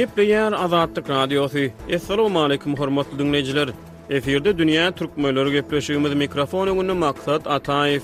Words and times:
Gepleyen 0.00 0.52
Azadlık 0.52 1.10
Radyosu. 1.10 1.58
Assalamu 1.94 2.40
alaykum 2.42 2.74
hormatly 2.80 3.18
dinleyijiler. 3.18 3.68
Eferde 4.16 4.50
dünýä 4.60 4.84
türkmenleri 4.98 5.50
gepleşýümiz 5.58 6.14
mikrofonu 6.20 6.72
gündä 6.78 6.94
maksat 7.02 7.46
Ataev. 7.56 8.00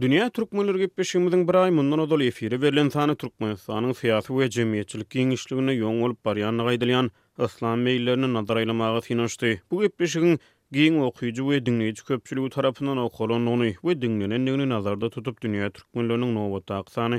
Dünya 0.00 0.30
Türkmenleri 0.30 0.78
gepleşigimizin 0.78 1.48
bir 1.48 1.54
ay 1.54 1.70
mundan 1.70 1.98
odal 1.98 2.20
efiri 2.20 2.62
berilen 2.62 2.88
sany 2.88 3.14
türkmen 3.16 3.54
sanyň 3.66 3.92
syýasy 4.02 4.26
we 4.38 4.50
jemgyýetçilik 4.60 5.08
giňişligine 5.16 5.72
ýol 5.80 6.00
bolup 6.02 6.24
baryanyň 6.28 6.62
gaýdylyan 6.68 7.08
Islam 7.46 7.82
meýillerini 7.86 8.28
nazar 8.36 8.56
aýlamagy 8.62 9.00
finansdy. 9.08 9.54
Bu 9.70 9.80
gepleşigiň 9.84 10.38
giň 10.74 10.94
okuýjy 11.06 11.42
we 11.46 11.56
dinleýiji 11.66 12.02
köpçüligi 12.08 12.48
tarapyndan 12.54 12.98
okulanyny 12.98 13.74
we 13.86 13.92
dinlenenligini 14.02 14.64
nazarda 14.70 15.06
tutup 15.16 15.36
dünýä 15.44 15.68
türkmenleriniň 15.76 16.30
nowat 16.38 16.70
aksany 16.78 17.18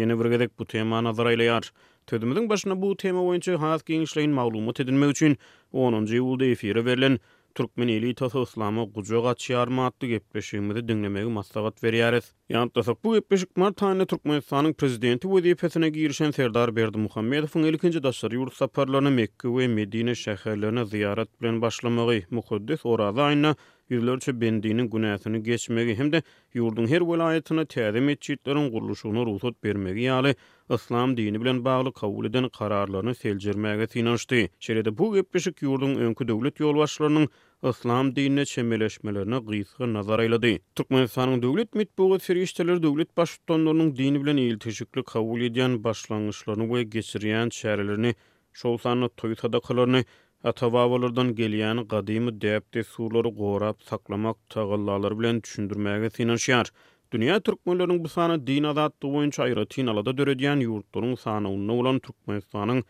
ýene 0.00 0.14
bir 0.20 0.28
gedek 0.32 0.54
bu 0.58 0.64
tema 0.64 1.02
nazar 1.04 1.26
aýlaýar. 1.32 1.68
Tödümiziň 2.12 2.48
başyna 2.52 2.74
bu 2.82 2.94
tema 3.02 3.20
boýunça 3.26 3.58
has 3.64 3.84
giňişleýin 3.90 4.32
maglumat 4.40 4.80
edinmek 4.80 5.10
üçin 5.12 5.36
10-njy 5.74 6.16
ýylda 6.22 6.44
efire 6.54 6.86
berilen 6.86 7.18
türkmenili 7.54 8.14
tosa 8.14 8.42
islamy 8.42 8.86
gujuga 8.94 9.34
çyarmatdy 9.44 10.06
gepleşigimizi 10.12 10.88
dinlemegi 10.88 11.30
maslahat 11.38 11.82
berýäris. 11.84 12.26
Ýa-da 12.50 12.68
tosa 12.78 12.92
bu 13.04 13.12
gepleşik 13.14 13.52
mar 13.62 13.72
taýny 13.82 14.06
Türkmenistanyň 14.12 14.74
prezidenti 14.80 15.28
we 15.34 15.42
diýetine 15.46 15.88
girişen 15.88 16.30
Serdar 16.38 16.76
Berdi 16.76 16.98
Muhammedowyň 17.06 17.68
ilkinji 17.72 18.02
daşlar 18.08 18.30
ýurt 18.40 18.54
saparlaryna 18.62 19.10
Mekke 19.20 19.48
we 19.58 19.68
Medine 19.68 20.10
şäherlerine 20.24 20.86
ziyaret 20.86 21.28
bilen 21.42 21.62
başlamagy, 21.62 22.20
mukaddes 22.30 22.86
orada 22.86 23.20
aýna 23.30 23.54
yüzlerçe 23.88 24.40
bendiğinin 24.40 24.90
günahını 24.90 25.38
geçmegi 25.38 25.94
hem 25.94 26.12
de 26.12 26.22
yurdun 26.54 26.86
her 26.86 27.00
velayetine 27.00 27.60
tədim 27.60 28.00
meçitlerin 28.04 28.70
quruluşuna 28.70 29.26
ruhsat 29.26 29.64
bermegi 29.64 30.00
yali 30.00 30.34
İslam 30.70 31.16
dini 31.16 31.40
bilen 31.40 31.64
bağlı 31.64 31.92
kabul 31.92 32.24
eden 32.26 32.48
kararlarını 32.48 33.14
selcirmege 33.14 33.86
tinaşdı. 33.86 34.96
bu 34.98 35.14
gepeşik 35.14 35.62
yurdun 35.62 35.94
önkü 35.94 36.28
devlet 36.28 36.60
yolbaşlarının 36.60 37.28
İslam 37.70 38.16
dinine 38.16 38.44
çemeleşmelerine 38.44 39.38
gıysgı 39.38 39.94
nazar 39.94 40.18
eyledi. 40.20 40.58
Türkmenistan'ın 40.74 41.42
devlet 41.42 41.74
mitbuğu 41.74 42.18
seriştelere 42.18 42.82
devlet 42.82 43.16
başlıklarının 43.16 43.96
dini 43.96 44.22
bilen 44.22 44.36
iltişikli 44.36 45.04
kabul 45.04 45.40
ediyen 45.40 45.84
başlangıçlarını 45.84 46.74
ve 46.74 46.82
geçiriyen 46.82 47.48
çarelerini, 47.48 48.14
şolsanlı 48.52 49.08
toyutada 49.08 49.60
kalarını, 49.60 50.04
Atababalardan 50.44 51.28
gelýän 51.34 51.78
gadymy 51.92 52.30
depde 52.40 52.82
suwlary 52.84 53.30
gorap 53.36 53.76
saklamak 53.82 54.36
tagallalar 54.54 55.12
bilen 55.18 55.36
düşündirmäge 55.44 56.08
sinanşýar. 56.16 56.68
Dünya 57.12 57.36
türkmenleriniň 57.40 57.98
bu 58.04 58.08
sany 58.14 58.36
din 58.46 58.64
azatdygy 58.72 59.12
boýunça 59.14 59.40
aýra 59.46 59.64
tinalada 59.76 60.10
döredýän 60.18 60.60
ýurtlaryň 60.66 61.14
sany 61.22 61.48
ulny 61.52 61.72
bolan 61.78 62.00
türkmenistanyň 62.08 62.82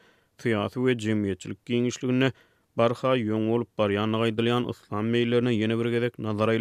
syýasy 0.45 0.83
we 0.89 0.95
jemgyýetçilik 1.05 1.61
giňişligini 1.73 2.33
barha 2.81 3.15
ýöň 3.23 3.47
bolup 3.53 3.71
barýan 3.83 4.19
gaýdylan 4.23 4.67
islam 4.75 5.15
meýlerini 5.15 5.53
ýene 5.61 5.77
bir 5.83 5.89
nazar 6.29 6.53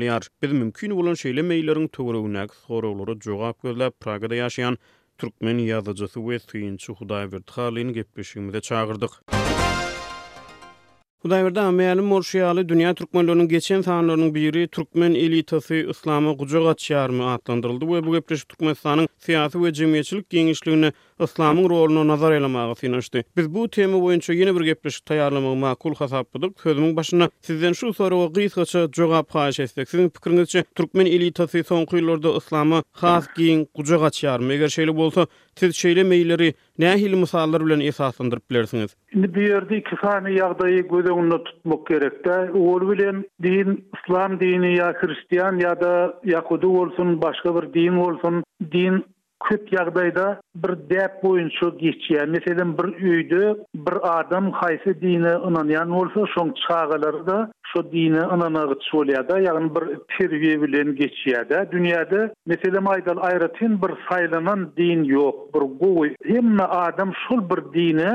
Biz 0.45 0.51
mümkün 0.51 0.95
bolan 0.99 1.17
şeýle 1.23 1.43
meýleriň 1.53 1.87
töwregine 1.97 2.43
soraglary 2.67 3.19
jogap 3.29 3.57
gözläp 3.65 3.93
Pragada 4.01 4.35
ýaşaýan 4.43 4.77
türkmen 5.17 5.57
ýazyjysy 5.71 6.17
we 6.29 6.37
syýinçi 6.47 6.89
Hudaýberdi 6.99 7.51
Halyň 7.61 9.52
Hudaýberde 11.23 11.61
amelim 11.61 12.05
morşyaly 12.09 12.61
dünýä 12.67 12.89
türkmenlerini 12.99 13.45
geçen 13.47 13.81
sanlarynyň 13.85 14.33
biri 14.35 14.63
türkmen 14.67 15.13
elitasy 15.15 15.77
islamy 15.93 16.33
gujak 16.41 16.61
açýarmy 16.71 17.23
atlandyryldy 17.35 17.85
we 17.91 18.01
bu 18.07 18.11
gepleş 18.17 18.41
türkmenistanyň 18.43 19.07
syýasy 19.27 19.53
we 19.61 19.69
jemgyýetçilik 19.77 20.25
geňişligini 20.35 20.89
islamyň 21.27 21.69
roluny 21.73 22.03
nazar 22.09 22.31
elemäge 22.39 22.75
synaşdy. 22.81 23.23
Biz 23.37 23.47
bu 23.55 23.63
tema 23.69 23.97
boýunça 24.03 24.33
ýene 24.35 24.51
bir 24.57 24.61
gepleş 24.73 24.95
taýýarlamagy 25.09 25.59
makul 25.63 25.95
hasap 25.95 26.35
edip, 26.35 26.59
Sözümiň 26.63 26.95
başyna 26.95 27.29
sizden 27.41 27.73
şu 27.73 27.93
soragy 27.93 28.41
gysgaça 28.41 28.83
jogap 28.95 29.29
haýyş 29.35 29.59
etdik. 29.63 29.89
Siziň 29.93 30.09
pikiriňizçe 30.19 30.63
türkmen 30.75 31.05
elitasy 31.05 31.63
soňky 31.63 31.95
ýyllarda 32.03 32.35
islamy 32.41 32.81
has 32.91 33.23
giň 33.37 33.63
gujak 33.75 34.01
açýarmy? 34.11 34.53
Eger 34.59 34.71
şeýle 34.79 34.95
bolsa 34.95 35.27
siz 35.59 35.75
şeýle 35.79 36.03
meýilleri 36.11 36.47
nähil 36.83 37.13
musallar 37.23 37.65
bilen 37.65 37.83
esaslandyryp 37.89 38.45
bilersiňiz? 38.53 38.95
Indi 39.19 39.29
bu 39.35 39.43
ýerde 39.45 39.77
iki 39.79 39.97
sany 40.01 40.31
ýagdaýy 40.37 40.85
göz 40.93 41.09
öňünde 41.13 41.39
tutmak 41.49 41.85
gerek 41.91 42.17
de. 42.27 42.37
Ol 42.73 42.87
bilen 42.91 43.21
din, 43.47 43.75
islam 43.99 44.39
dini 44.43 44.73
ýa-da 44.75 45.93
ýahudi 46.33 46.73
bolsun, 46.77 47.17
başga 47.27 47.55
bir 47.59 47.69
din 47.79 47.99
bolsun, 48.03 48.43
din 48.77 49.03
köp 49.49 49.65
ýagdaýda 49.73 50.25
bir 50.63 50.71
däp 50.91 51.15
boýunça 51.23 51.69
geçýä. 51.81 52.25
Meselen 52.33 52.69
bir 52.77 52.87
öýde 53.13 53.49
bir 53.87 53.95
adam 54.19 54.47
haýsy 54.59 54.93
dini 55.01 55.33
ynanýan 55.49 55.89
bolsa, 55.95 56.21
şoň 56.35 56.53
çağalarda 56.63 57.37
şu 57.71 57.83
dini 57.95 58.23
ynanagy 58.35 58.77
çolýada, 58.89 59.37
ýagny 59.47 59.69
bir 59.77 59.85
terwe 60.15 60.53
bilen 60.63 60.93
geçýärde. 61.01 61.57
Dünýäde 61.73 62.21
meselen 62.53 62.89
aýdal 62.95 63.19
aýratyn 63.31 63.77
bir 63.83 63.97
saýlanan 64.09 64.67
din 64.77 65.03
ýok, 65.17 65.43
bir 65.53 65.63
gowy. 65.83 66.13
Hemme 66.33 66.63
adam 66.85 67.11
şol 67.27 67.41
bir 67.49 67.61
dini, 67.77 68.11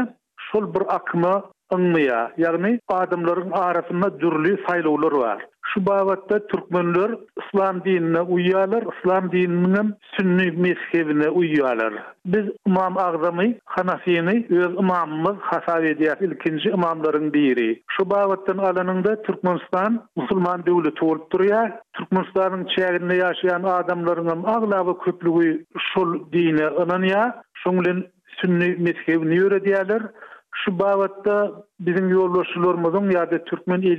şol 0.49 0.75
bir 0.75 0.88
akma 0.99 1.37
ýagny 1.72 2.78
adamların 2.88 3.50
arasında 3.50 4.21
dürlü 4.21 4.56
saylovlar 4.67 5.12
var. 5.12 5.38
şu 5.75 5.87
bavatda 5.87 6.47
türkmenler 6.47 7.11
İslam 7.49 7.84
dinine 7.84 8.21
uyyalar 8.21 8.84
İslam 9.01 9.33
dininin 9.33 9.95
sünni 10.19 10.51
meskevine 10.51 11.29
uyyalar 11.29 11.95
biz 12.27 12.45
imam 12.67 12.99
ağzamı 12.99 13.43
hanafiyini 13.65 14.47
öz 14.51 14.75
imamımız 14.79 15.37
hasar 15.41 15.83
ediyat 15.83 16.23
ilkinci 16.23 16.69
imamların 16.71 17.33
biri 17.33 17.83
şu 17.91 18.11
bavattan 18.11 18.59
alanında 18.59 19.23
türkmenistan 19.23 20.06
musulman 20.17 20.67
devleti 20.67 20.95
tuğulup 20.95 21.33
duruyor 21.33 21.69
türkmenistanın 21.93 22.69
çeğinde 22.77 23.15
yaşayan 23.17 23.62
adamlarının 23.62 24.45
ağlavı 24.45 24.99
köplü 24.99 25.65
şul 25.95 26.19
köplü 26.19 26.56
köplü 26.56 27.09
köplü 27.09 28.11
sünni 28.45 28.95
köplü 29.05 29.62
köplü 29.65 29.99
Şu 30.65 30.79
bavatta 30.79 31.53
bizim 31.81 32.09
yollaşılarımızın 32.09 33.11
ya 33.11 33.31
da 33.31 33.45
Türkmen 33.45 33.83
eli 33.83 33.99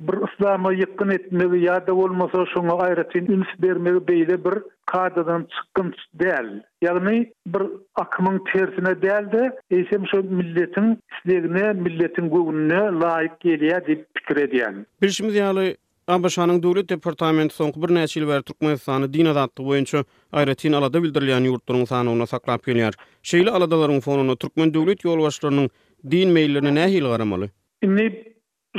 bir 0.00 0.28
ıslama 0.32 0.72
yıkkın 0.72 1.08
etmeli 1.10 1.64
ya 1.64 1.86
da 1.86 1.94
olmasa 1.94 2.44
şuna 2.54 2.72
ayretin 2.72 3.26
üns 3.26 3.46
vermeli 3.62 4.08
beyle 4.08 4.44
bir 4.44 4.54
kadadan 4.86 5.46
çıkkın 5.56 5.94
değil. 6.14 6.62
Yani 6.82 7.32
bir 7.46 7.62
akımın 7.94 8.44
tersine 8.52 9.02
değil 9.02 9.32
de 9.32 9.60
eysem 9.70 10.06
şu 10.06 10.22
milletin 10.22 10.98
istediğine, 11.12 11.72
milletin 11.72 12.30
gönlüne 12.30 13.00
layık 13.06 13.40
geliyor 13.40 13.80
pikir 13.80 14.04
fikir 14.16 14.36
ediyen. 14.36 14.86
Birşimiz 15.02 15.34
yani 15.36 15.76
Abaşanın 16.10 16.62
döwlet 16.62 16.88
Departamenti 16.90 17.54
soňky 17.54 17.82
bir 17.82 17.90
neçe 17.94 18.20
ýyl 18.20 18.26
bäri 18.28 18.42
türkmen 18.42 18.74
sanyny 18.84 19.12
dini 19.12 19.32
zatlyk 19.36 19.66
boýunça 19.66 20.00
aýratyn 20.40 20.74
alada 20.78 20.98
bildirilýän 21.04 21.44
ýurtlaryň 21.50 21.84
sanyny 21.90 22.26
saklap 22.30 22.64
gelýär. 22.66 22.96
Şeýle 23.22 23.50
aladalaryň 23.50 24.00
fonuny 24.06 24.34
türkmen 24.36 24.72
döwlet 24.74 25.04
ýol 25.04 25.68
din 26.14 26.30
meýillerini 26.34 26.72
näçe 26.78 26.96
ýyl 26.98 27.06
garamaly? 27.12 27.48
Indi 27.82 28.06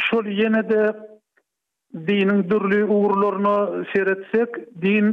şol 0.07 0.25
ýene 0.25 0.61
de 0.71 0.81
dinin 2.09 2.43
durly 2.49 2.83
ugrularyny 2.83 3.85
seretsek, 3.93 4.49
din 4.81 5.11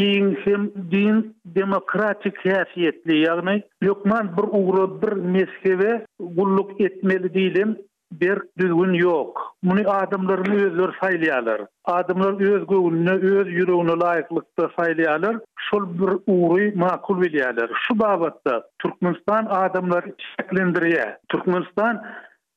giň 0.00 0.26
hem 0.44 0.62
din 0.90 1.14
demokratik 1.58 2.36
häsiýetli, 2.46 3.20
ýagny 3.22 3.56
ýokman 3.86 4.34
bir 4.36 4.46
ugrul 4.62 4.98
bir 5.02 5.12
meskebe 5.36 5.92
gulluk 6.40 6.80
etmeli 6.80 7.30
diýilen 7.38 7.76
bir 8.20 8.38
düzgün 8.58 8.92
yok. 8.92 9.56
Bunu 9.62 9.90
adımların 9.90 10.52
özür 10.52 10.94
saylayalar. 11.00 11.62
Adımlar 11.84 12.40
öz 12.52 12.66
gönlüne, 12.66 13.10
öz 13.10 13.48
yüreğine 13.48 13.92
layıklıkta 14.04 14.70
saylayalar. 14.76 15.36
Şol 15.56 15.94
bir 15.94 16.12
uğru 16.26 16.78
makul 16.78 17.20
bilyalar. 17.22 17.70
Şu 17.88 17.98
babatta 17.98 18.64
Türkmenistan 18.78 19.46
adımlar 19.50 20.04
şeklendiriye. 20.40 21.18
Türkmenistan 21.28 22.02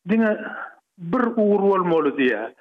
dine 0.09 0.37
bir 0.97 1.23
uğru 1.37 1.65
olmalı 1.73 2.17
diye. 2.17 2.53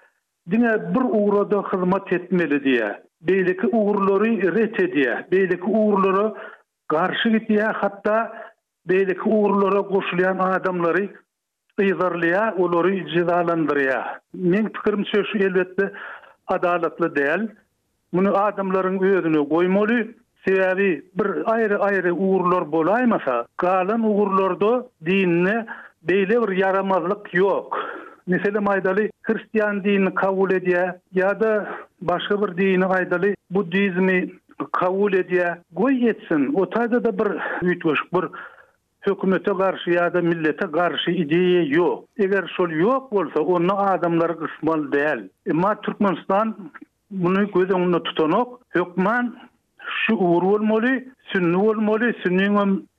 Dine 0.50 0.94
bir 0.94 1.02
uğrada 1.10 1.62
hizmet 1.62 2.12
etmeli 2.12 2.64
diye. 2.64 3.02
Beylik 3.20 3.60
uğurları 3.72 4.54
ret 4.56 4.80
ediye. 4.80 5.26
Beylik 5.32 5.68
uğurları 5.68 6.34
karşı 6.88 7.28
gitiye. 7.28 7.62
Hatta 7.64 8.32
beylik 8.88 9.26
uğurlara 9.26 9.82
koşulayan 9.82 10.38
adamları 10.38 11.08
ýyzarlyýa, 11.82 12.42
olary 12.58 13.04
jizalandyrýa. 13.10 14.00
Men 14.34 14.68
pikirimçe 14.68 15.24
şu 15.32 15.38
elbetde 15.38 15.90
adalatly 16.54 17.08
däl. 17.16 17.48
Muny 18.14 18.28
adamlaryň 18.30 19.00
özüne 19.02 19.40
goýmaly, 19.52 19.96
sebäbi 20.46 20.86
bir 21.18 21.30
aýry-aýry 21.54 22.12
ugurlar 22.12 22.66
bolaýmasa, 22.74 23.34
galan 23.58 24.04
ugurlarda 24.04 24.84
dinne 25.08 25.56
beýle 26.06 26.38
bir 26.44 26.56
yaramazlyk 26.58 27.32
ýok. 27.34 27.80
Mesela 28.26 28.60
maýdaly 28.62 29.08
hristiýan 29.28 29.82
dinini 29.84 30.14
kabul 30.14 30.50
edýä 30.54 30.84
ýa-da 31.16 31.52
başga 32.02 32.38
bir 32.42 32.54
dini 32.60 32.86
aýdaly 33.00 33.34
buddizmi 33.50 34.20
kabul 34.78 35.12
edýä, 35.18 35.56
goý 35.72 36.06
etsin. 36.14 36.52
Otaýda 36.54 37.02
da 37.08 37.18
bir 37.18 37.34
ýitmiş, 37.70 38.00
bir 38.14 38.28
hökümete 39.06 39.52
garşy 39.52 39.90
ya 39.90 40.14
da 40.14 40.20
millete 40.22 40.70
karşı 40.70 41.10
ideýa 41.10 41.62
ýok. 41.78 42.04
Eger 42.26 42.44
şol 42.56 42.68
ýok 42.70 43.10
bolsa, 43.12 43.40
onu 43.40 43.76
adamlar 43.78 44.30
gysmal 44.30 44.84
däl. 44.94 45.28
Emma 45.46 45.80
Türkmenistan 45.80 46.70
bunu 47.10 47.50
göz 47.52 47.70
öňünde 47.70 48.02
tutanok, 48.02 48.60
hökman 48.68 49.36
şu 50.06 50.14
uwur 50.14 50.42
bolmaly, 50.42 51.04
sünni 51.32 51.56
bolmaly, 51.60 52.12
sünni 52.22 52.42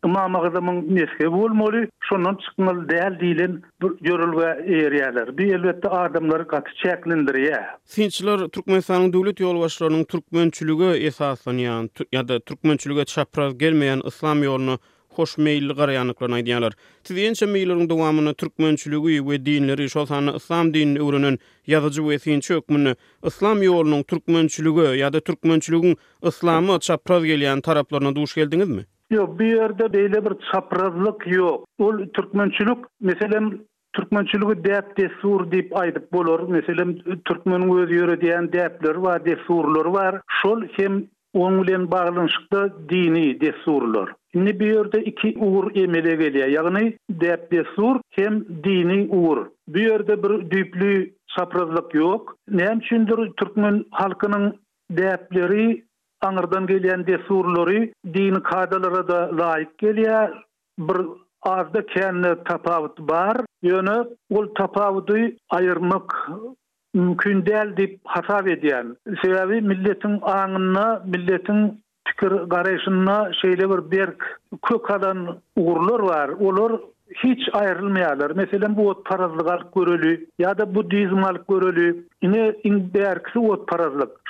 imam 0.06 0.36
agzamyň 0.36 0.96
neske 0.96 1.32
bolmaly, 1.32 1.88
şondan 2.10 2.38
çykmaly 2.46 2.84
däl 2.92 3.14
diýilen 3.22 3.54
yorulga 4.02 4.50
ýerler. 4.56 5.38
Bir 5.38 5.54
elbetde 5.56 5.90
adamlar 5.90 6.40
gaty 6.40 6.72
çäklendirýär. 6.84 7.64
Sinçler 7.84 8.38
Türkmenistanyň 8.40 9.14
döwlet 9.14 9.40
ýolbaşlarynyň 9.42 10.06
türkmençiligi 10.06 10.90
esaslanýan 11.10 11.90
ýa-da 12.14 12.40
türkmençiligi 12.40 13.06
çapraz 13.06 13.54
gelmeýän 13.54 14.06
islam 14.08 14.44
ýoluny 14.44 14.78
hoş 15.20 15.36
meýilli 15.48 15.76
garaýanlyklar 15.78 16.34
aýdýarlar. 16.40 16.76
Tüýençe 17.08 17.48
meýilleriň 17.52 17.88
dowamyny 17.92 18.34
türkmençiligi 18.42 19.20
we 19.28 19.38
dinleri 19.46 19.90
şolany 19.90 20.36
İslam 20.40 20.74
dinini 20.74 21.00
öwrenen 21.06 21.38
ýazyjy 21.74 22.04
we 22.10 22.18
tüýençe 22.26 22.56
hökmüni 22.58 22.94
İslam 23.32 23.64
ýolunyň 23.68 24.04
türkmençiligi 24.14 24.88
ýa-da 25.02 25.20
türkmençiliginiň 25.20 25.96
İslamy 26.32 26.80
çapraz 26.80 27.24
gelýän 27.32 27.62
taraplaryna 27.62 28.16
duş 28.16 28.36
geldiňizmi? 28.36 28.84
Ýok, 29.14 29.40
bu 29.40 29.44
ýerde 29.54 29.88
beýle 29.96 30.20
bir 30.26 30.36
çaprazlyk 30.52 31.28
ýok. 31.36 31.64
Ol 31.80 32.06
türkmençilik, 32.16 32.78
meselem 33.02 33.60
Türkmençilik 33.96 34.60
diýip 34.66 34.90
de 34.98 35.06
sur 35.22 35.44
diýip 35.52 35.72
aýdyp 35.82 36.12
bolar. 36.14 36.42
Meselem 36.56 36.90
türkmeniň 37.26 37.70
özü 37.80 37.96
ýöre 38.00 38.16
diýen 38.24 38.50
depler 38.54 38.98
bar, 39.04 39.26
de 39.26 39.36
surlar 39.48 39.94
bar. 39.94 40.22
Şol 40.42 40.64
hem 40.78 41.06
Oňulen 41.36 41.92
baglanyşykda 41.92 42.74
dini 42.90 43.40
desurlar. 43.42 44.10
Ne 44.36 44.60
bir 44.60 44.74
yerde 44.76 45.04
iki 45.04 45.38
uğur 45.40 45.76
emele 45.76 46.16
geliyor. 46.16 46.48
Yani 46.48 46.98
depli 47.10 47.64
sur 47.76 48.00
hem 48.10 48.46
dini 48.64 49.08
uğur. 49.16 49.46
Bir 49.68 49.90
yerde 49.92 50.24
bir 50.24 50.50
düplü 50.52 51.14
saprazlık 51.38 51.94
yok. 51.94 52.36
Ne 52.50 52.80
şündür 52.90 53.32
Türkmen 53.38 53.86
halkının 53.92 54.58
depleri 54.92 55.84
anırdan 56.22 56.68
gelen 56.68 57.08
desurları 57.08 57.90
dini 58.14 58.44
kadalara 58.44 59.08
da 59.08 59.38
laik 59.38 59.78
geliyor. 59.78 60.30
Bir 60.80 60.98
azda 61.42 61.86
kendi 61.86 62.28
tapavut 62.46 63.00
var. 63.12 63.38
Yönü 63.62 64.08
ul 64.30 64.48
tapavutu 64.56 65.16
ayırmak 65.50 66.32
mümkün 66.94 67.46
değil 67.46 67.78
deyip 67.78 68.00
hata 68.04 68.50
ediyen. 68.50 68.96
Sebebi 69.24 69.62
milletin 69.62 70.20
anına, 70.22 71.04
milletin 71.06 71.85
pikir 72.18 72.32
garaşyna 72.48 73.30
şeýle 73.42 73.68
bir 73.72 73.92
berk 73.98 74.24
kök 74.64 74.92
adan 74.92 75.38
uğurlar 75.56 76.02
bar. 76.06 76.30
Olar 76.30 76.80
hiç 77.24 77.40
ayrılmayalar. 77.54 78.32
Meselen 78.32 78.78
bu 78.78 78.88
ot 78.90 79.06
parazlık 79.06 79.52
alıp 79.52 79.76
görülü 79.76 80.26
ya 80.40 80.58
da 80.58 80.76
bu 80.76 80.92
dizm 80.92 81.24
alıp 81.24 81.48
görülü. 81.48 82.08
Yine 82.22 82.56
in 82.64 82.92
değerkisi 82.94 83.40
ot 83.40 83.70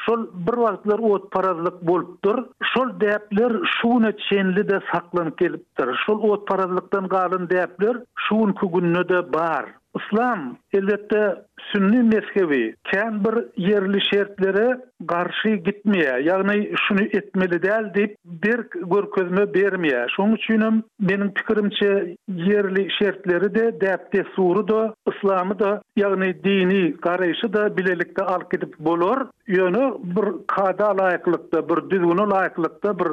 Şol 0.05 0.25
bir 0.33 0.57
vaktlar 0.57 0.99
ot 0.99 1.31
parazlık 1.31 1.87
bolptur. 1.87 2.37
Şol 2.73 2.89
däpler 2.99 3.53
şuun 3.81 4.13
çenli 4.29 4.69
de 4.69 4.79
saklan 4.93 5.31
keliptir. 5.31 5.89
Şol 6.05 6.19
ot 6.23 6.47
parazlıktan 6.47 7.07
kalın 7.07 7.49
deyapler 7.49 7.97
şuun 8.17 8.51
kugunlu 8.51 9.33
bar. 9.33 9.65
İslam 9.99 10.57
elbette 10.73 11.35
sünni 11.61 12.03
mezhebi 12.15 12.75
ken 12.83 13.23
bir 13.25 13.45
yerli 13.67 14.01
şertlere 14.13 14.77
karşı 15.07 15.49
gitmeye, 15.49 16.19
yani 16.23 16.73
şunu 16.87 17.01
etmeli 17.01 17.61
değil 17.63 17.93
deyip 17.95 18.15
bir 18.25 18.57
görközme 18.95 19.53
vermeye. 19.55 20.05
Şun 20.15 20.31
üçünüm 20.35 20.83
benim 20.99 21.31
fikrimçe 21.33 22.15
yerli 22.27 22.87
şertleri 22.99 23.55
de 23.55 23.81
dertte 23.81 24.23
suru 24.35 24.67
da, 24.67 24.93
İslam'ı 25.15 25.59
da, 25.59 25.81
yani 25.95 26.43
dini 26.43 26.97
karayışı 26.97 27.53
da 27.53 27.77
bilelikte 27.77 28.23
alk 28.23 28.53
edip 28.57 28.79
bulur. 28.79 29.27
Yönü 29.47 29.93
bir 30.03 30.45
kada 30.47 30.97
layıklıkta, 30.97 31.69
bir 31.69 31.89
düzgünü 31.89 32.29
layıklıkta, 32.29 32.99
bir 32.99 33.07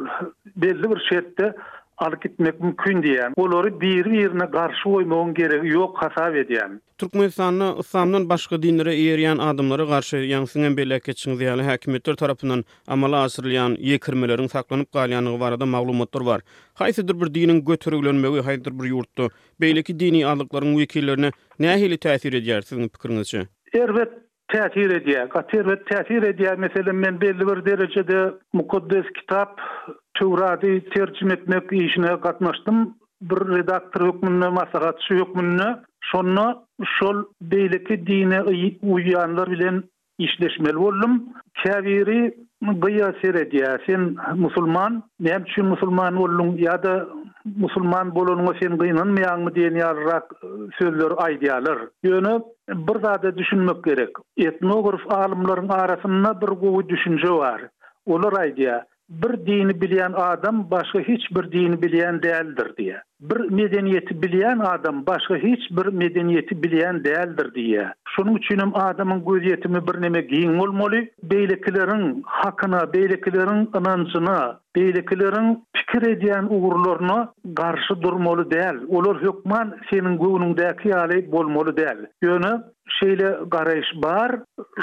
belli 0.57 0.91
bir 0.91 1.01
şertte 1.13 1.55
al 1.99 2.11
gitmek 2.23 2.61
mümkün 2.61 3.03
diyen. 3.03 3.33
Olori 3.37 3.81
bir 3.81 4.07
yerine 4.13 4.51
karşı 4.51 4.89
oymağın 4.89 5.35
gereği 5.35 5.73
yok 5.73 5.99
hasap 6.03 6.37
ediyen. 6.37 6.81
Türkmenistan'ı 6.99 7.75
İslam'dan 7.81 8.29
başka 8.29 8.63
dinlere 8.63 8.95
eğriyen 9.01 9.39
adımları 9.39 9.89
karşı 9.89 10.17
yansıngan 10.17 10.77
belak 10.77 11.09
etçin 11.09 11.35
ziyali 11.35 11.63
hakimiyetler 11.63 12.15
tarafından 12.15 12.65
amala 12.89 13.17
asırlayan 13.17 13.77
yekirmelerin 13.79 14.47
saklanıp 14.47 14.93
galiyanlığı 14.93 15.41
var 15.41 15.53
adı 15.53 15.65
var. 16.27 16.41
Haysidir 16.75 17.21
bir 17.21 17.35
dinin 17.35 17.65
götürüglenmeli, 17.65 18.43
haysidir 18.43 18.73
bir 18.81 18.85
yurttu. 18.89 19.29
Beylikki 19.61 20.01
dini 20.01 20.27
adlıkların 20.27 20.79
vekillerine 20.79 21.31
ne 21.59 21.71
ahili 21.71 21.95
təsir 21.95 22.37
ediyar 22.37 22.61
sizin 22.61 22.89
pikirinizce? 22.89 23.43
Erbet 23.75 24.09
täsir 24.49 24.91
ediyor. 25.03 25.29
Katir 25.29 25.67
ve 25.67 25.75
täsir 25.85 26.23
ediyor. 26.35 26.57
Mesela 26.59 26.93
men 26.93 27.21
belli 27.21 27.47
bir 27.47 27.65
derecede 27.65 28.33
mukaddes 28.53 29.05
kitap 29.21 29.61
Şuradi 30.19 30.85
tercim 30.91 31.31
etmek 31.33 31.73
işine 31.73 32.21
katmaştım. 32.21 32.95
Bir 33.23 33.37
redaktor 33.37 34.07
hükmünü, 34.15 34.49
masakatçı 34.49 35.15
hükmünü. 35.15 35.79
Sonra 36.05 36.65
şol 36.85 37.25
beylikli 37.41 38.07
dine 38.07 38.43
uyuyanlar 38.83 39.51
bilen 39.51 39.83
işleşmeli 40.19 40.77
oldum. 40.77 41.23
Kaviri 41.65 42.35
gıya 42.81 43.15
seyredi 43.23 43.67
Sen 43.87 44.17
musulman, 44.35 45.03
hem 45.25 45.45
çün 45.45 45.65
musulman 45.67 46.17
oldun 46.17 46.57
ya 46.57 46.81
musulman 47.59 48.15
bolonu 48.15 48.55
sen 48.63 48.79
gıyınanmayan 48.79 49.41
mı 49.41 49.55
diyen 49.55 49.75
yararak 49.75 50.33
sözler 50.79 51.13
aydiyalar. 51.17 51.79
Yönü 52.03 52.43
bir 52.69 53.03
da 53.03 53.39
düşünmek 53.39 53.85
gerek. 53.85 54.11
Etnograf 54.37 55.01
alımların 55.11 55.69
arasında 55.69 56.41
bir 56.41 56.47
kuvu 56.47 56.89
düşünce 56.89 57.31
var. 57.31 57.63
Olur 58.07 58.33
aydiyalar. 58.39 58.85
Bir 59.13 59.47
dini 59.47 59.81
bilen 59.81 60.13
adam 60.17 60.71
başga 60.71 61.01
hiç 61.01 61.31
bir 61.31 61.53
dini 61.53 61.83
bilen 61.83 62.23
değildir 62.23 62.73
diye 62.77 63.03
bir 63.23 63.51
medeniyeti 63.51 64.23
bilen 64.23 64.59
adam 64.59 65.07
başka 65.07 65.37
hiç 65.37 65.71
bir 65.71 65.93
medeniyeti 65.93 66.63
bilen 66.63 67.05
değildir 67.05 67.55
diye. 67.55 67.93
Şunun 68.09 68.37
için 68.37 68.61
adamın 68.75 69.41
yetimi 69.43 69.79
bir 69.87 70.03
neme 70.03 70.21
giyin 70.21 70.59
olmalı. 70.59 71.01
Beylikilerin 71.23 72.23
hakkına, 72.27 72.93
beylikilerin 72.93 73.71
inancına, 73.81 74.59
beylikilerin 74.77 75.65
fikir 75.77 76.09
ediyen 76.11 76.47
uğurlarına 76.51 77.33
karşı 77.57 78.03
durmalı 78.03 78.51
değil. 78.51 78.77
Olur 78.89 79.17
hükman 79.21 79.79
senin 79.91 80.19
gönlündeki 80.19 80.93
hali 80.93 81.33
bulmalı 81.33 81.77
değil. 81.77 82.07
Yönü 82.23 82.63
şeyle 83.01 83.37
garayış 83.51 83.87
bar, 84.03 84.37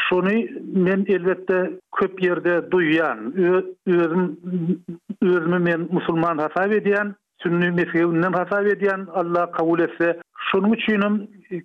şunu 0.09 0.29
men 0.75 1.05
elbette 1.07 1.71
köp 1.95 2.23
yerde 2.23 2.71
duyan, 2.71 3.33
özüm, 3.87 4.37
özümü 5.21 5.59
men 5.59 5.87
musulman 5.93 6.37
hasab 6.37 6.71
ediyen, 6.71 7.15
sünni 7.43 7.71
mesihinden 7.71 8.33
hata 8.33 8.61
edýän 8.61 9.07
Allah 9.13 9.51
kabul 9.51 9.79
etse 9.79 10.07
şunu 10.51 10.69
üçünüm 10.75 11.15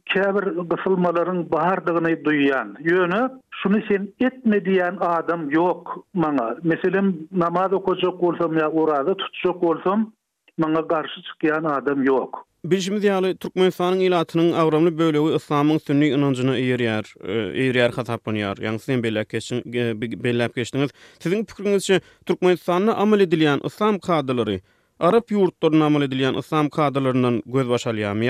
käbir 0.07 0.45
gysylmalaryň 0.71 1.51
bahardygyny 1.53 2.25
duyuyan 2.25 2.77
yönü, 2.81 3.23
şunu 3.63 3.79
sen 3.89 4.09
etme 4.27 4.57
diýen 4.57 4.97
adam 5.01 5.51
ýok 5.51 5.83
maňa 6.15 6.49
meselem 6.63 7.15
namaz 7.33 7.73
okujak 7.73 8.23
olsam 8.23 8.59
ya 8.59 8.69
orada 8.69 9.17
tutjak 9.17 9.63
olsam, 9.63 10.13
maňa 10.61 10.81
garşy 10.89 11.21
çykýan 11.31 11.73
adam 11.73 12.05
ýok 12.05 12.31
Bizim 12.73 12.97
diýany 12.97 13.37
Türkmenistanyň 13.37 14.01
ilatynyň 14.09 14.53
awramly 14.63 14.99
bölegi 14.99 15.31
Islamyň 15.39 15.79
sünni 15.87 16.07
inancyny 16.09 16.55
ýerýär, 16.63 17.05
e, 17.21 17.33
ýerýär 17.67 17.93
hatapynyar. 17.95 18.57
Ýangsyň 18.57 19.03
belläp 19.05 19.29
geçsin, 19.29 19.59
e, 19.75 19.93
belläp 20.25 20.55
geçdiňiz. 20.57 20.91
Sizin 21.21 21.45
pikiriňizçe 21.45 22.01
Türkmenistanyň 22.27 22.95
amal 23.03 23.21
edilýän 23.21 23.67
Islam 23.67 23.99
kadrlary 23.99 24.61
Arap 25.01 25.31
yurtlarına 25.31 25.79
namal 25.85 26.03
edilen 26.03 26.35
İslam 26.35 26.69
kadrlarından 26.69 27.43
göz 27.47 27.69
başalyam 27.69 28.21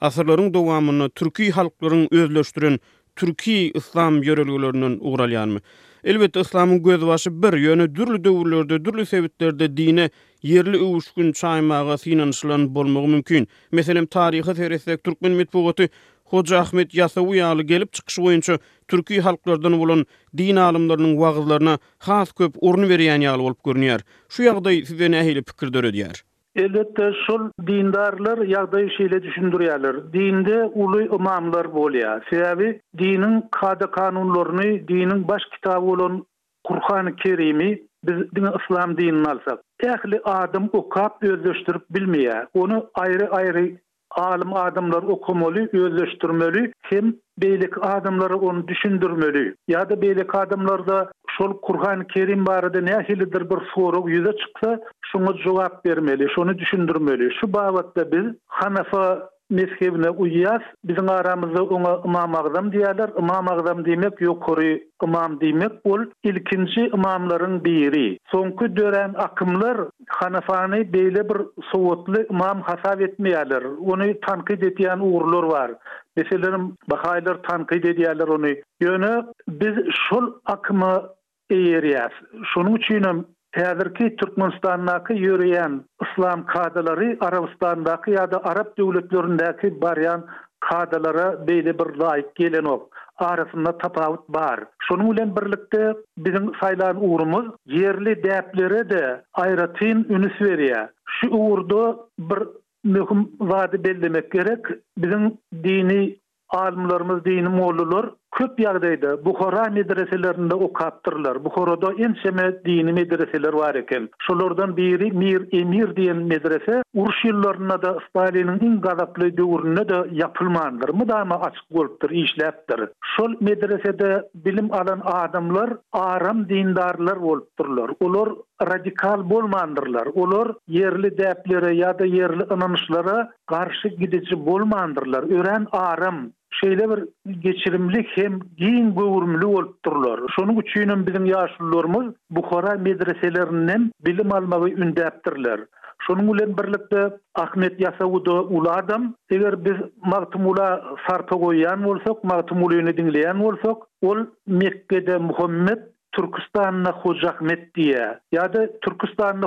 asırların 0.00 0.54
dowamyny 0.54 1.08
türkiy 1.08 1.50
halklaryň 1.50 2.06
özleşdiren 2.22 2.78
türkiy 3.16 3.70
İslam 3.74 4.22
ýörelgelerinden 4.22 5.00
ugralýanmy? 5.00 5.60
Elbette 6.04 6.40
İslamyň 6.40 6.82
göz 6.82 7.00
bir 7.42 7.52
ýöne 7.58 7.94
dürlü 7.94 8.24
döwürlerde, 8.24 8.84
dürlü 8.84 9.06
sebitlerde 9.06 9.76
dine 9.76 10.10
yerli 10.42 10.76
öwüşgün 10.76 11.32
çaýmağa 11.32 11.98
synanyşlan 11.98 12.74
bolmagy 12.74 13.06
mümkin. 13.06 13.48
Meselem 13.72 14.06
taryhy 14.06 14.54
seretsek 14.54 15.04
türkmen 15.04 15.32
medeniýeti 15.32 15.88
Hoca 16.30 16.58
Ahmet 16.58 16.94
yasa 16.94 17.20
uyalı 17.20 17.62
gelip 17.62 17.92
çıkış 17.92 18.18
oyuncu 18.18 18.58
Türkü 18.88 19.20
halklardan 19.20 19.72
olun 19.72 20.06
din 20.38 20.56
alımlarının 20.56 21.20
vağızlarına 21.20 21.78
has 21.98 22.32
köp 22.32 22.52
ornu 22.60 22.88
veriyen 22.88 23.20
yalı 23.20 23.42
olup 23.42 23.64
görünüyor. 23.64 24.00
Şu 24.28 24.42
yağda 24.42 24.70
size 24.70 25.10
ne 25.10 25.18
ehli 25.18 25.42
pükür 25.42 25.72
dörü 25.72 25.92
diyar. 25.92 26.22
Elbette 26.56 27.12
sol 27.26 27.40
dindarlar 27.66 28.38
yağda 28.38 28.78
bir 28.78 28.90
şeyle 28.90 29.22
düşündürüyorlar. 29.22 30.12
Dinde 30.12 30.64
ulu 30.64 31.02
imamlar 31.02 31.74
bol 31.74 31.92
Sebebi 32.30 32.80
dinin 32.98 33.44
kada 33.50 33.90
kanunlarını, 33.90 34.88
dinin 34.88 35.28
baş 35.28 35.42
kitabı 35.54 35.86
olan 35.86 36.26
kuran 36.64 37.06
ı 37.06 37.16
Kerim'i 37.16 37.82
biz 38.04 38.16
dini 38.36 38.48
İslam 38.64 38.98
dinini 38.98 39.28
alsak. 39.28 39.58
Ehli 39.80 40.20
adım 40.24 40.70
o 40.72 40.88
kap 40.88 41.22
özdeştürüp 41.22 41.82
bilmeye, 41.90 42.46
onu 42.54 42.90
ayrı 42.94 43.28
ayrı 43.30 43.78
alim 44.10 44.54
adamlar 44.56 45.02
okumaly, 45.02 45.68
özleştirmeli, 45.72 46.72
hem 46.82 47.14
beylik 47.38 47.84
adamları 47.86 48.36
onu 48.36 48.68
düşündürmeli. 48.68 49.54
Ya 49.68 49.90
da 49.90 50.02
beylik 50.02 50.34
adamlar 50.34 50.86
da 50.86 51.10
şol 51.38 51.60
Kur'an-ı 51.60 52.06
Kerim 52.06 52.46
barada 52.46 52.80
ne 52.80 52.96
ahilidir 52.96 53.50
bir 53.50 53.56
soru 53.74 54.10
yüze 54.10 54.32
çıksa, 54.36 54.80
şunu 55.12 55.36
cevap 55.44 55.86
vermeli, 55.86 56.26
şunu 56.34 56.58
düşündürmeli. 56.58 57.34
Şu 57.40 57.52
bağvatta 57.52 58.12
biz 58.12 58.34
hanafa 58.46 59.30
meskebine 59.50 60.10
uyyas 60.10 60.62
bizim 60.84 61.10
aramızda 61.10 61.62
ona 61.64 62.00
imam 62.04 62.34
ağzam 62.34 62.72
diyalar, 62.72 63.10
imam 63.18 63.48
ağzam 63.48 63.84
demek 63.84 64.20
yukarı 64.20 64.80
imam 65.04 65.40
demek 65.40 65.72
ol, 65.86 66.00
ilkinci 66.22 66.80
imamların 66.94 67.64
biri. 67.64 68.18
Sonki 68.30 68.76
dören 68.76 69.14
akımlar, 69.18 69.78
hanafani 70.08 70.92
böyle 70.92 71.28
bir 71.28 71.38
soğutlu 71.72 72.22
imam 72.30 72.60
hasap 72.62 73.00
etmeyalar, 73.00 73.62
onu 73.62 74.20
tankit 74.20 74.62
etiyan 74.62 75.00
uğurlar 75.00 75.42
var. 75.42 75.70
Mesela 76.16 76.58
bakaylar 76.90 77.42
tankit 77.42 77.84
etiyalar 77.84 78.28
onu. 78.28 78.46
Yönü, 78.80 79.24
biz 79.48 79.74
şul 80.08 80.32
akımı 80.44 81.02
eyeriyas, 81.50 82.12
şunun 82.54 82.76
için 82.76 83.26
Häzirki 83.56 84.08
Türkmenistandaky 84.20 85.12
ýürýän 85.24 85.78
islam 86.04 86.42
kadalary 86.50 87.16
Arabistandaky 87.24 88.10
ya 88.14 88.26
da 88.30 88.40
Arab 88.50 88.74
döwletlerindäki 88.78 89.70
barýan 89.84 90.22
kadalara 90.68 91.28
beýle 91.48 91.76
bir 91.80 91.92
laýyk 92.04 92.32
gelenok. 92.36 92.88
arasında 93.26 93.70
tapavut 93.78 94.28
bar. 94.28 94.60
Şonu 94.88 95.10
bilen 95.12 95.32
birlikde 95.36 95.94
bizim 96.18 96.52
saylan 96.60 96.96
uğrumuz 97.10 97.46
yerli 97.66 98.22
dertlere 98.22 98.90
de 98.90 99.22
ayratin 99.34 100.06
ünüs 100.08 100.40
veriye. 100.40 100.90
Şu 101.06 101.28
uğurda 101.30 101.96
bir 102.18 102.38
mühim 102.84 103.30
vadi 103.40 103.84
bellemek 103.84 104.30
gerek. 104.30 104.64
Bizim 104.98 105.38
dini 105.64 106.16
alimlarımız, 106.48 107.24
dini 107.24 107.48
muğlulur 107.48 108.12
köp 108.36 108.58
ýagdaýda 108.60 109.16
Bukhara 109.24 109.70
medreselerinde 109.70 110.54
okatdyrlar. 110.54 111.38
Bukharada 111.44 111.90
en 112.04 112.14
şeme 112.22 112.54
dini 112.66 112.92
medreseler 112.92 113.52
bar 113.52 113.74
eken. 113.74 114.08
Şolardan 114.26 114.76
biri 114.76 115.10
Mir 115.12 115.42
Emir 115.60 115.88
diýen 115.98 116.24
medrese. 116.32 116.82
Uruş 116.94 117.20
ýyllaryna 117.24 117.76
da 117.82 117.92
Stalinin 118.08 118.58
iň 118.68 118.80
gazaply 118.80 119.28
döwründe 119.36 119.88
de 119.88 119.98
ýapylmandyr. 120.20 120.92
Mudama 120.92 121.36
açyk 121.48 121.64
bolupdyr, 121.70 122.10
işläpdir. 122.10 122.88
Şol 123.16 123.32
medresede 123.40 124.22
bilim 124.34 124.72
alan 124.74 125.00
adamlar 125.04 125.70
aram 125.92 126.48
dindarlar 126.48 127.22
bolupdyrlar. 127.22 127.90
Olar 128.00 128.28
radikal 128.62 129.30
bolmandyrlar. 129.30 130.06
Olar 130.06 130.48
yerli 130.66 131.10
däplere 131.22 131.70
ýa-da 131.80 132.04
yerli 132.06 132.44
ynanyşlara 132.54 133.30
garşy 133.46 133.88
gidici 133.88 134.46
bolmandyrlar. 134.46 135.22
Ören 135.38 135.66
aram 135.72 136.30
şeýle 136.56 136.86
bir 136.90 137.00
geçirimlik 137.46 138.06
hem 138.20 138.38
giň 138.60 138.86
göwrümli 138.98 139.46
bolup 139.54 139.74
durlar. 139.88 140.20
Şonuň 140.36 140.60
üçin 140.62 140.88
hem 140.92 141.02
biziň 141.08 141.26
ýaşullarymyz 141.32 142.08
Buhara 142.38 142.72
medreselerinden 142.86 143.84
bilim 144.08 144.32
almagy 144.38 144.72
ündäpdirler. 144.86 145.66
Şonuň 146.06 146.32
bilen 146.32 146.56
birlikde 146.60 147.04
Ahmet 147.44 147.80
Yasawudy 147.86 148.30
ulardan 148.60 149.06
eger 149.30 149.58
biz 149.64 149.78
Martumula 150.14 150.68
Sarpa 151.08 151.36
goýan 151.44 151.84
bolsak, 151.88 152.24
Martumuly 152.32 152.78
ýöne 152.80 152.94
dinleýän 153.02 153.44
bolsak, 153.46 153.76
ol 154.10 154.18
Mekke-de 154.62 155.16
Muhammed 155.30 155.80
Türkistan'na 156.12 156.92
Hojahmet 156.92 157.74
diye 157.74 158.18
ya 158.32 158.52
da 158.54 158.68
Türkistan'na 158.80 159.46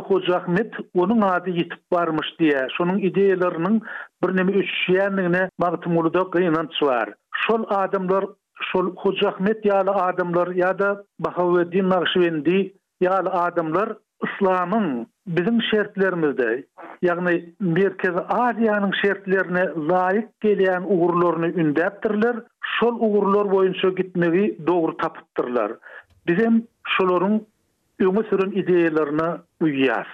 onun 0.95 1.21
adı 1.21 1.49
yitip 1.49 1.79
varmış 1.91 2.27
diye 2.39 2.67
sonun 2.77 2.97
ideyalarının 2.97 3.81
bir 4.23 4.37
nemi 4.37 4.51
üçyenliğine 4.51 5.49
magtım 5.57 5.97
var. 6.81 7.09
Şol 7.47 7.63
adamlar 7.67 8.25
şol 8.73 8.95
Hojahmet 8.95 9.65
yalı 9.65 9.91
adamlar 9.91 10.47
ya 10.47 10.79
da 10.79 11.03
Bahavuddin 11.19 11.89
Nakşivendi 11.89 12.73
yalı 13.01 13.29
adamlar 13.29 13.93
İslam'ın 14.23 15.07
bizim 15.27 15.61
şertlerimizde 15.61 16.63
yani 17.01 17.53
Merkez 17.59 18.15
Aziya'nın 18.29 18.91
şertlerine 19.01 19.63
layık 19.93 20.39
gelen 20.41 20.83
uğurlarını 20.87 21.47
ündettirler. 21.47 22.35
Şol 22.79 22.95
uğurlar 22.99 23.51
boyunca 23.51 23.89
gitmeyi 23.89 24.57
doğru 24.67 24.97
tapıttırlar. 24.97 25.71
bizem 26.27 26.63
şolorun 26.97 27.43
ümüt 28.01 28.27
süren 28.29 28.51
ideýalaryna 28.51 29.25
uýýar. 29.63 30.05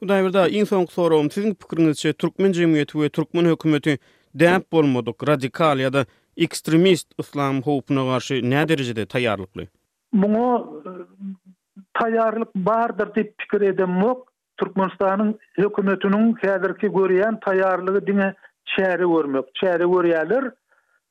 Bu 0.00 0.08
da 0.08 0.16
birda 0.24 0.42
iň 0.48 0.66
soňky 0.70 0.94
sorawym, 0.96 1.30
siziň 1.34 1.54
pikirinizçe 1.62 2.12
türkmen 2.12 2.52
jemgyýeti 2.54 2.98
we 3.00 3.08
türkmen 3.08 3.46
hökümeti 3.50 3.96
däp 4.42 4.66
bolmadyk 4.72 5.26
radikal 5.28 5.78
ýa-da 5.84 6.04
ekstremist 6.46 7.14
islam 7.24 7.60
howpuna 7.66 8.04
garşy 8.10 8.38
nä 8.54 8.62
derejede 8.68 9.06
taýýarlykly? 9.16 9.66
Muňa 10.12 10.50
taýýarlyk 12.00 12.54
bardyr 12.54 13.12
diýip 13.18 13.34
pikir 13.44 13.66
edip 13.72 14.24
Türkmenistanyň 14.62 15.32
hökümetiniň 15.58 16.26
häzirki 16.42 16.86
görýän 16.94 17.40
taýýarlygy 17.42 18.04
diňe 18.06 18.28
çäri 18.74 19.02
görmek, 19.10 19.44
çäri 19.60 19.82
görýärler. 19.90 20.52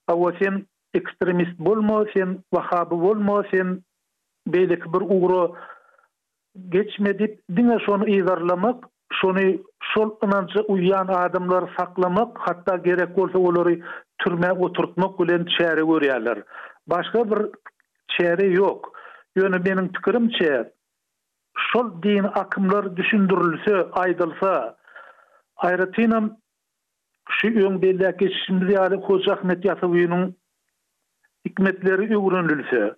Awsen 0.07 0.61
ekstremist 0.93 1.59
bolmasyň, 1.59 2.31
wahabi 2.55 2.95
bolmasyň, 3.01 3.81
beýleki 4.47 4.93
bir 4.93 5.01
ugru 5.17 5.55
geçmedip 6.69 7.39
dine 7.55 7.79
şonu 7.85 8.05
ýerlemek, 8.07 8.83
şonu 9.21 9.43
şol 9.93 10.09
ynançy 10.23 10.59
uýan 10.59 11.11
adamlar 11.17 11.73
saklamak, 11.77 12.37
hatda 12.39 12.75
gerek 12.75 13.17
bolsa 13.17 13.39
olary 13.39 13.79
türme 14.17 14.51
oturtmak 14.51 15.19
bilen 15.19 15.43
çäre 15.57 15.81
görýärler. 15.91 16.43
Başga 16.87 17.25
bir 17.31 17.39
çäre 18.17 18.45
ýok. 18.57 18.79
Ýöne 19.37 19.57
meniň 19.67 19.91
pikirimçe 19.93 20.71
şol 21.69 21.89
din 22.03 22.23
akımlar 22.23 22.95
düşündürülse, 22.97 23.73
aýdylsa, 23.73 24.75
aýratynam 25.63 26.29
şu 27.29 27.47
öň 27.47 27.81
belläki 27.81 28.31
şimdi 28.45 28.73
ýaly 28.73 28.95
hoçak 29.03 29.43
netiýasy 29.43 30.33
hikmetleri 31.45 32.11
ýürünülse, 32.13 32.93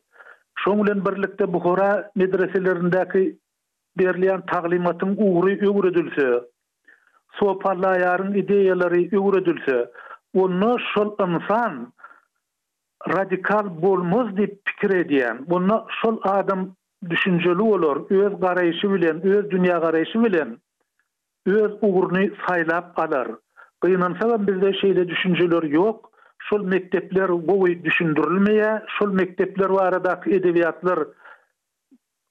Şoňulen 0.65 1.05
birlikde 1.05 1.53
Buhara 1.53 2.11
medreselerindäki 2.15 3.37
berilen 3.99 4.41
taglimatyň 4.53 5.11
ugry 5.25 5.53
öwredilse, 5.67 6.27
sopallaýaryň 7.39 8.31
ideýalary 8.41 9.01
öwredilse, 9.19 9.75
onda 10.33 10.71
şol 10.93 11.09
insan 11.25 11.77
radikal 13.13 13.65
bolmaz 13.85 14.27
diýip 14.39 14.57
pikir 14.71 14.89
edýän, 15.03 15.37
onda 15.57 15.77
şol 16.01 16.17
adam 16.31 16.65
düşünjeli 17.13 17.59
bolar, 17.73 17.97
öz 18.25 18.33
garaýşy 18.47 18.91
bilen, 18.95 19.17
öz 19.35 19.45
dünýä 19.53 19.77
garaýşy 19.85 20.25
bilen 20.25 20.57
öz 21.45 21.71
ugruny 21.89 22.25
saýlap 22.47 22.85
alar. 23.05 23.27
Gynansa-da 23.85 24.41
bizde 24.47 24.69
şeýle 24.81 25.07
düşünjeler 25.13 25.63
ýok. 25.73 25.97
şol 26.49 26.65
mektepler 26.65 27.27
bu 27.31 27.67
düşündürülmeye, 27.85 28.81
şol 28.99 29.11
mektepler 29.13 29.69
varadaki 29.69 30.29
edebiyatlar 30.29 30.99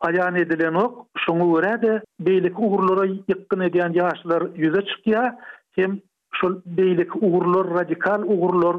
ayan 0.00 0.34
edilen 0.34 0.74
ok, 0.74 1.06
şunu 1.18 1.44
uğradı, 1.46 2.02
beylik 2.20 2.58
uğurları 2.60 3.12
yıkkın 3.28 3.60
edeyen 3.60 3.92
yaşlar 3.92 4.44
yüze 4.56 4.82
çıkıya, 4.82 5.38
hem 5.72 5.98
şol 6.32 6.54
beylik 6.66 7.16
uğurlar, 7.22 7.74
radikal 7.80 8.22
uğurlar 8.26 8.76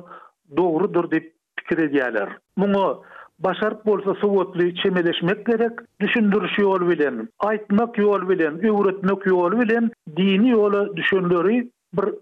doğrudur 0.58 1.12
deyip 1.12 1.34
fikir 1.60 1.84
ediyeler. 1.84 2.30
Bunu 2.58 3.02
başarıp 3.40 3.86
bolsa 3.86 4.14
sovotlu 4.14 4.76
çemeleşmek 4.76 5.46
gerek, 5.46 5.72
düşündürüş 6.00 6.58
yol 6.60 6.90
bilen, 6.90 7.28
aytmak 7.40 7.98
yol 7.98 8.30
bilen, 8.30 8.52
üretmek 8.56 9.26
yol 9.26 9.52
bilen, 9.60 9.92
dini 10.18 10.50
yolu 10.50 10.96
düşünleri 10.98 11.72
bir 11.94 12.14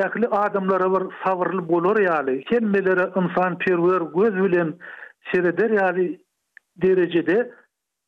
Ähli 0.00 0.26
adamlara 0.30 0.90
bir 0.92 1.08
sabırlı 1.24 1.68
bolur 1.68 1.98
yali. 2.00 2.44
Kelmelere 2.44 3.10
insan 3.16 3.58
perver 3.58 4.00
göz 4.00 4.34
bilen 4.44 4.74
seyreder 5.32 5.70
yali 5.70 6.20
derecede 6.76 7.50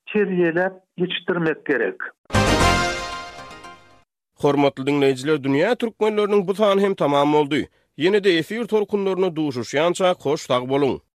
çeriyeler 0.07 0.73
geçtirmek 0.97 1.67
gerek. 1.67 1.95
Hormatly 4.35 4.87
dinleyijiler, 4.87 5.43
dünya 5.45 5.73
türkmenläriniň 5.75 6.49
bu 6.49 6.55
sany 6.55 6.81
hem 6.81 6.95
tamam 6.95 7.33
boldy. 7.33 7.63
Ýene-de 7.99 8.31
efir 8.39 8.65
torkunlaryna 8.67 9.29
duşuşýança 9.37 10.15
hoş 10.23 10.47
tag 10.47 10.69
bolun. 10.69 11.14